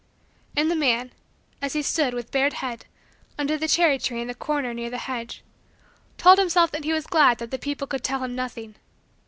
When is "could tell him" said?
7.85-8.33